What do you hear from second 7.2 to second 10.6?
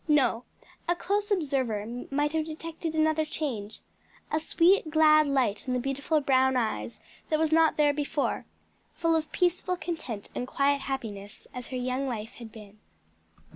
that was not there before; full of peaceful content and